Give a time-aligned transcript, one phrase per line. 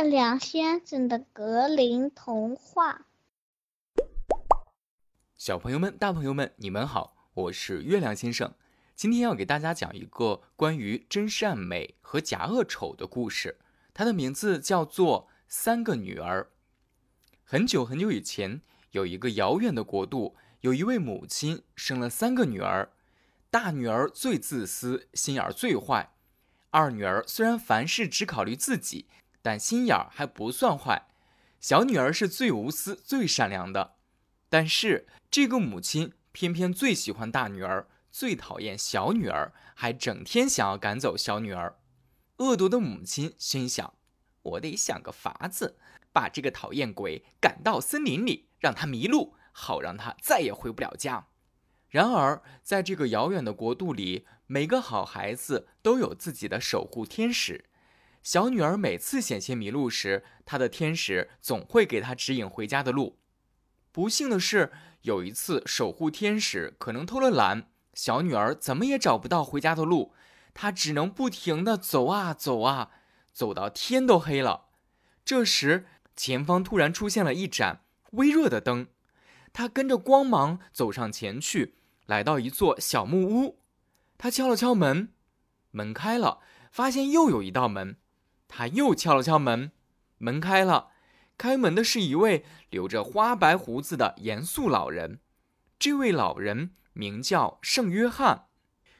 [0.00, 3.04] 月亮先生的格林童话。
[5.36, 8.54] 小朋友们、大朋友们，你们好，我是月亮先生。
[8.94, 13.58] 今天要给大家讲一个关于真善美和假恶丑的故事，
[13.92, 16.44] 它的名字叫做《三个女儿》。
[17.44, 18.62] 很久很久以前，
[18.92, 22.90] 有一个遥远的国度，有一位母亲生了三个女儿。
[23.50, 26.14] 大女儿最自私，心眼儿最坏；
[26.70, 29.06] 二女儿虽然凡事只考虑自己，
[29.42, 31.08] 但心眼儿还不算坏；
[31.60, 33.96] 小女儿是最无私、最善良的。
[34.48, 41.78] 但是这个母亲偏偏最喜欢大女儿，最讨厌小女儿，还整天想要赶走小女儿。
[42.38, 43.94] 恶毒的母亲心想：
[44.42, 45.78] 我得想个法子，
[46.12, 51.28] 把这个讨厌鬼赶到森林里，让他迷路，好让他再也回不了家。
[51.88, 57.69] 然而，在这个遥远的国度里，每个好孩子都有自己的守护天使。
[58.22, 63.18] 小女儿每次险些迷路时，她的天使总会给她指引回家的路。
[63.92, 64.70] 不幸的是，
[65.02, 70.12] 有一次守护天使可能偷了懒，小女儿怎么也找不到回家的路，
[70.54, 72.90] 她只能不停地走啊走啊，
[73.32, 74.66] 走到天都黑了。
[75.24, 78.88] 这时，前方突然出现了一盏微弱的灯，
[79.52, 81.76] 她跟着光芒走上前去。
[82.06, 83.60] 来到一座小木屋，
[84.18, 85.12] 他敲了敲门，
[85.70, 86.40] 门开了，
[86.72, 87.98] 发现又有一道门，
[88.52, 89.70] 他又敲了敲门，
[90.18, 90.88] 门开了，
[91.38, 95.20] 开门的是一位留着花白胡子的严肃老人。
[95.78, 98.48] 这位老人名叫圣约翰。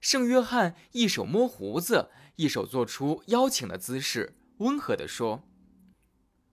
[0.00, 5.44] 圣约翰一手摸胡子，一手做出邀请的姿势，温和地说：“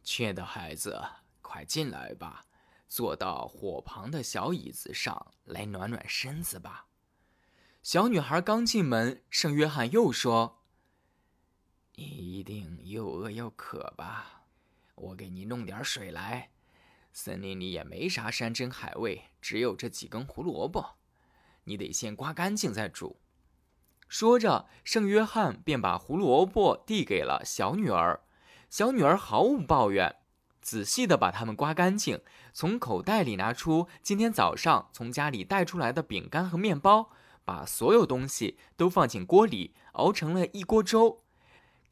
[0.03, 1.02] 亲爱的孩子，
[1.41, 2.45] 快进来吧。”
[2.88, 6.85] 坐到火旁的小椅子上来暖暖身子吧。
[7.81, 10.62] 小女孩刚进门，圣约翰又说
[11.95, 14.45] ：“你一定又饿又渴吧？
[14.95, 16.50] 我给你弄点水来。
[17.11, 20.95] 森林里也没啥山珍海味，只有这几根胡萝卜，
[21.66, 23.19] 你得先刮干净再煮。”
[24.09, 28.22] 说着，圣约翰便把胡萝卜递给了小女儿。
[28.69, 30.16] 小女儿毫无抱怨。
[30.62, 32.22] 仔细的把它们刮干净，
[32.53, 37.12] 从口袋里拿出今天早上从家里带出来的饼干和面包，
[37.46, 41.23] 把所有东西都放进锅里，熬成了一锅粥。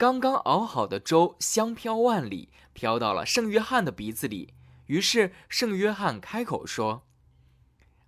[0.01, 4.56] 刚刚熬好的粥香飘万里，飘到了圣约翰的鼻子里。
[4.88, 7.06] 于是圣约翰开口说：“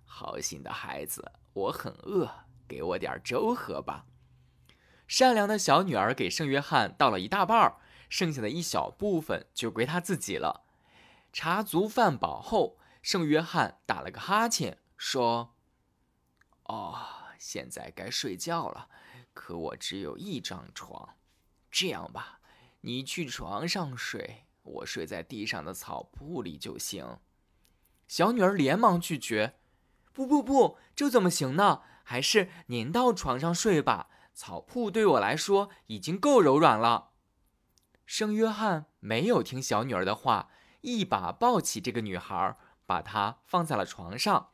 [0.04, 4.06] 好心的孩子，我很饿，给我点粥喝吧。”
[5.06, 7.76] 善良的小女儿给圣约翰倒了一大半儿。
[8.08, 10.64] 剩下的一小部分就归他自己了。
[11.32, 15.54] 茶足饭饱后，圣约翰打了个哈欠，说
[16.66, 16.98] ：“哦，
[17.38, 18.88] 现在该睡觉了。
[19.32, 21.10] 可我只有一张床，
[21.76, 22.38] 这样吧，
[22.82, 27.18] 你去床上睡，我睡在地上的草铺里就行。”
[28.06, 29.56] 小女儿连忙拒绝
[30.14, 31.82] ：“不不不，这怎么行呢？
[32.04, 37.10] 还是您到床上睡吧，草铺对我来说已经够柔软了。”
[38.06, 40.50] 圣约翰没有听小女儿的话，
[40.82, 42.56] 一把抱起这个女孩，
[42.86, 44.50] 把她放在了床上。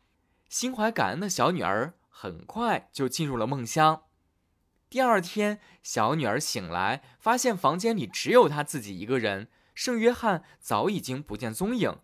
[0.48, 4.04] 心怀感恩的小女儿很快就进入了梦乡。
[4.90, 9.46] 第二天，小女儿醒来，发现房间里只有她自己一个人。
[9.72, 12.00] 圣约翰早已经不见踪影，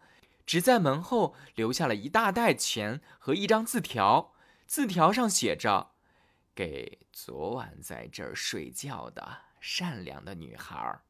[0.47, 4.33] 只在门后留下了一大袋钱和一张字条。
[4.67, 5.91] 字条上写着
[6.55, 11.01] ：“给昨晚在这儿睡觉的善良的女孩。”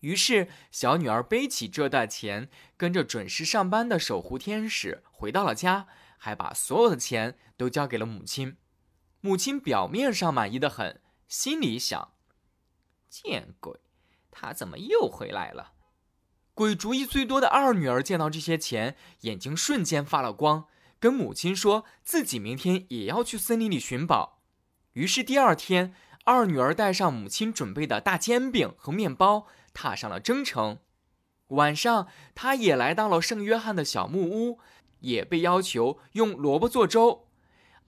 [0.00, 5.86] 于是，小女儿背起这袋钱，跟着准时上班的守护天使回到了家，
[6.18, 8.56] 还把所有的钱都交给了母亲。
[9.24, 12.12] 母亲表面上满意的很，心里想：
[13.08, 13.80] 见鬼，
[14.30, 15.72] 他怎么又回来了？
[16.52, 20.66] 鬼主意最多的二女儿见到这些钱，眼睛瞬间发了光，
[21.00, 24.42] 跟母亲说自己明天也要去森林里寻宝。
[24.92, 29.46] 于是第二天，二女儿带上母亲准备的大煎饼和面包。
[29.72, 30.80] 踏上了征程。
[31.48, 34.60] 晚上，她也来到了圣约翰的小木屋，
[35.00, 37.23] 也被要求用萝卜做粥。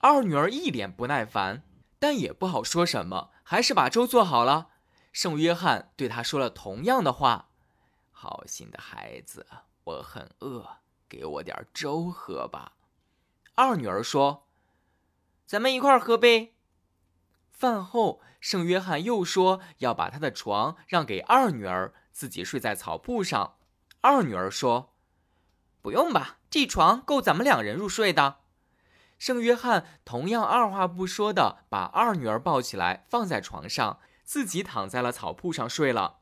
[0.08, 1.64] 二女儿一脸不耐烦，
[1.98, 4.68] 但也不好说什么，还是把粥做好了。
[5.10, 7.48] 圣约翰对他说了同样的话
[8.12, 9.44] ：“好心的孩子，
[9.82, 12.74] 我很饿，给我点粥喝吧。”
[13.56, 14.46] 二女儿说
[15.44, 16.54] ：“咱们一块喝呗。”
[17.50, 23.56] 饭后，圣约翰又说要把他的床让给二女儿，自己睡在草铺上。
[24.02, 24.94] 二女儿说
[25.82, 28.42] ：“不用吧，这床够咱们两人入睡的。”
[29.18, 36.18] 圣约翰同样二话不说的把二女儿抱起来放在床上，自己躺在了草铺上睡了。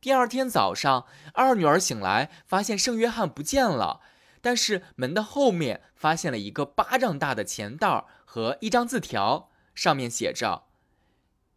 [0.00, 4.00] 第二天早上，二女儿醒来，发现圣约翰不见了，
[4.40, 10.64] 但是门的后面发现了一个巴掌大的钱袋和一张字条，上面写着：“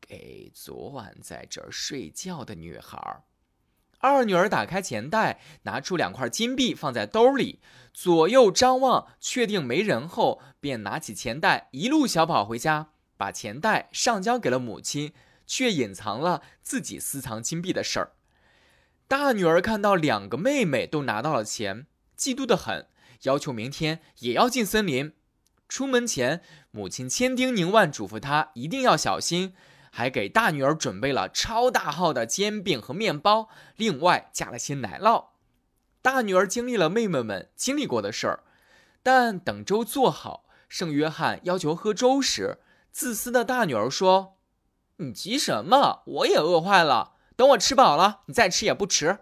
[0.01, 3.23] 给昨晚在这儿睡觉的女孩。”
[4.05, 7.59] 二女儿打开钱袋，拿出两块金币放在兜里，
[7.93, 15.13] 左右张望，确定没人后，便拿起钱袋，一路小跑回家，把钱袋上交给了母亲，
[15.47, 18.11] 却隐藏了自己私藏金币的事儿。
[19.07, 21.87] 大女儿看到两个妹妹都拿到了钱，
[22.17, 22.87] 嫉妒的很，
[23.23, 25.13] 要求明天也要进森林。
[25.67, 26.41] 出门前，
[26.71, 29.53] 母亲千叮咛万嘱咐她一定要小心。
[29.97, 33.47] 还给大女儿准备了超大号的煎饼和面包，
[33.77, 35.27] 另外加了些奶酪。
[36.01, 38.43] 大女儿经历了妹妹们经历过的事儿，
[39.01, 42.57] 但等粥做好，圣约翰要求喝粥时，
[42.91, 44.35] 自私的大女儿说
[44.99, 46.03] ：“你急什么？
[46.05, 49.19] 我也饿坏了，等我吃饱了，你再吃也不迟。”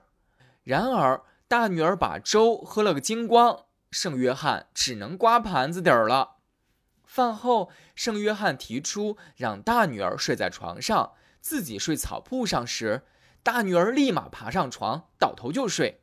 [0.66, 6.38] 然而，大女儿把粥喝了个精光，圣约翰只能刮盘子底儿了。
[7.13, 11.12] 饭后，圣约翰提出让大女儿睡在床上，
[11.42, 13.04] 自己睡草铺上时，
[13.44, 16.01] 大女儿立马爬上床，倒头就睡。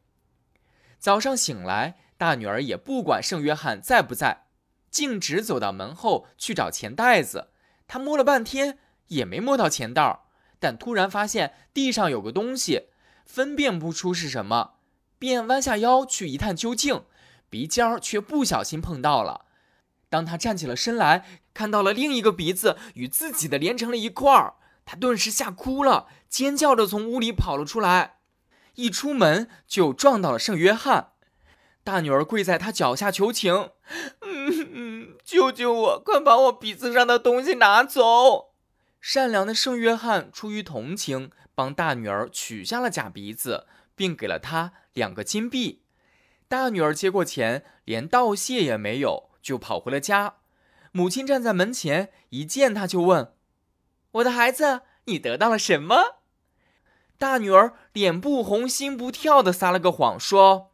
[1.01, 4.45] 早上醒来，大女儿也不管圣约翰在不在，
[4.89, 7.49] 径直走到门后去找钱袋子。
[7.89, 8.79] 她摸了半天
[9.09, 10.21] 也没摸到钱袋，
[10.61, 12.91] 但突然发现地上有个东西，
[13.27, 14.75] 分辨不出是什么，
[15.19, 17.03] 便弯下腰去一探究竟，
[17.49, 19.47] 鼻尖儿却不小心碰到了。
[20.11, 21.25] 当他站起了身来，
[21.55, 28.17] 看到了另一个鼻子与自己的连成了一块儿，他顿时吓哭了，尖叫着从屋里跑了出来。
[28.75, 31.13] 一出门就撞到了圣约翰，
[31.85, 33.71] 大女儿跪在他脚下求情
[34.21, 38.51] ：“嗯嗯，救救我，快把我鼻子上的东西拿走！”
[39.01, 45.85] 善良的圣约翰出于同情，帮大女儿取下了假鼻子，并给了她两个金币。
[46.49, 49.30] 大女儿接过钱，连道谢也没有。
[49.43, 50.37] 就跑回了家，
[50.93, 53.35] 母亲站在门前，一见他就问
[54.13, 56.21] ：“我的孩子，你得到了什么？”
[57.19, 60.73] 大女儿脸不红心不跳的撒了个谎，说：“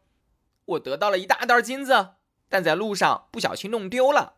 [0.65, 2.15] 我得到了一大袋金子，
[2.49, 4.35] 但在路上不小心弄丢了。”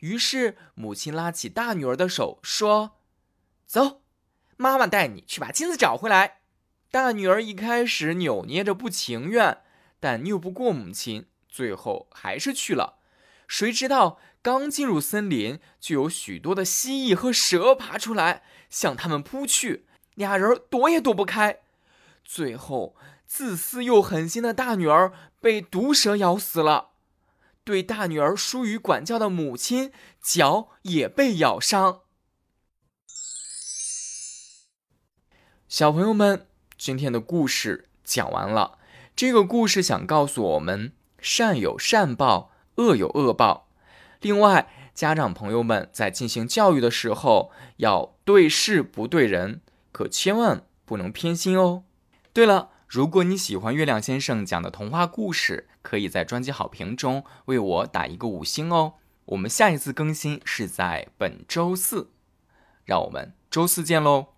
[0.00, 2.98] 于是母亲拉起大女儿的手说
[3.66, 4.02] ：“走，
[4.56, 6.40] 妈妈带你去把金子找回来。”
[6.92, 9.62] 大女儿一开始扭捏着不情愿，
[9.98, 12.98] 但拗不过母亲，最后还是去了。
[13.46, 21.60] 谁知道刚进入森林，就有许多的蜥蜴和蛇爬出来，向他们扑去，俩人躲也躲不开。
[22.24, 22.96] 最后，
[23.26, 26.90] 自私又狠心的大女儿被毒蛇咬死了，
[27.64, 32.00] 对大女儿疏于管教的母亲脚也被咬伤。
[35.68, 36.46] 小朋友们，
[36.78, 38.78] 今天的故事讲完了。
[39.14, 42.52] 这个故事想告诉我们：善有善报。
[42.76, 43.68] 恶有恶报。
[44.20, 49.60] 另外，家长朋友们在进行教育的时候，要对事不对人，
[49.92, 51.84] 可千万不能偏心哦。
[52.32, 58.94] 对了，如果你喜欢月亮先生讲的童话故事，可以在专辑好评中为我打一个五星哦。
[59.26, 62.10] 我们下一次更新是在本周四，
[62.84, 64.35] 让我们周四见喽。